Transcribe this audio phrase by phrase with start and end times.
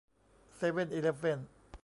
[0.55, 1.39] เซเว่นอีเลฟเว่น